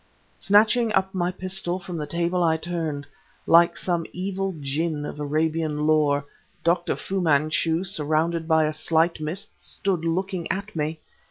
[0.39, 3.05] Snatching up my pistol from the table I turned.
[3.45, 6.25] Like some evil jinn of Arabian lore,
[6.63, 6.95] Dr.
[6.95, 11.01] Fu Manchu, surrounded by a slight mist, stood looking at me!